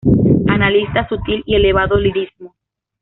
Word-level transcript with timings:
Analista 0.47 1.07
sutil 1.07 1.43
y 1.45 1.55
elevado 1.57 1.95
lirismo. 1.99 2.55